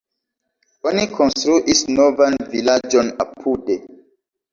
Oni 0.91 1.03
konstruis 1.17 1.81
novan 1.97 2.37
vilaĝon 2.55 3.13
apude. 3.27 3.77